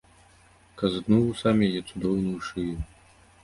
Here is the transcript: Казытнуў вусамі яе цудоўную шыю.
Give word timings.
Казытнуў 0.79 1.21
вусамі 1.27 1.69
яе 1.71 1.81
цудоўную 1.89 2.35
шыю. 2.51 2.75